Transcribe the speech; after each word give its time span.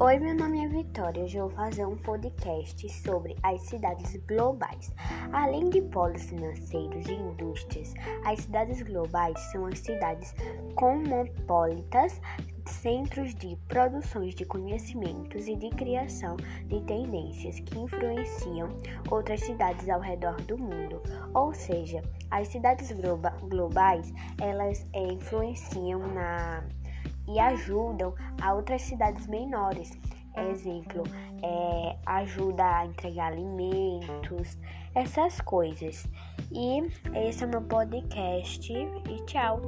Oi, 0.00 0.16
meu 0.20 0.32
nome 0.32 0.64
é 0.64 0.68
Vitória. 0.68 1.24
Hoje 1.24 1.38
eu 1.38 1.48
vou 1.48 1.56
fazer 1.56 1.84
um 1.84 1.96
podcast 1.96 2.88
sobre 3.02 3.34
as 3.42 3.60
cidades 3.62 4.14
globais. 4.28 4.94
Além 5.32 5.68
de 5.70 5.82
polos 5.82 6.22
financeiros 6.22 7.04
e 7.08 7.14
indústrias, 7.14 7.94
as 8.24 8.38
cidades 8.38 8.80
globais 8.82 9.36
são 9.50 9.66
as 9.66 9.80
cidades 9.80 10.32
cosmopolitas, 10.76 12.20
centros 12.64 13.34
de 13.34 13.56
produções 13.66 14.36
de 14.36 14.44
conhecimentos 14.44 15.48
e 15.48 15.56
de 15.56 15.68
criação 15.70 16.36
de 16.66 16.80
tendências 16.82 17.58
que 17.58 17.76
influenciam 17.76 18.68
outras 19.10 19.40
cidades 19.40 19.88
ao 19.88 20.00
redor 20.00 20.36
do 20.42 20.56
mundo. 20.56 21.02
Ou 21.34 21.52
seja, 21.52 22.02
as 22.30 22.46
cidades 22.46 22.92
globais, 23.48 24.12
elas 24.40 24.86
é, 24.92 25.08
influenciam 25.08 25.98
na 26.14 26.62
e 27.28 27.38
ajudam 27.38 28.14
a 28.40 28.54
outras 28.54 28.82
cidades 28.82 29.26
menores. 29.26 29.90
Exemplo, 30.50 31.02
é, 31.42 31.96
ajuda 32.06 32.64
a 32.64 32.86
entregar 32.86 33.32
alimentos, 33.32 34.58
essas 34.94 35.40
coisas. 35.40 36.06
E 36.52 36.80
esse 37.14 37.44
é 37.44 37.46
o 37.46 37.50
meu 37.50 37.62
podcast 37.62 38.72
e 38.72 39.24
tchau! 39.26 39.60